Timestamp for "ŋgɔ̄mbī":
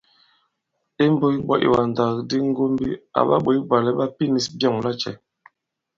2.49-2.89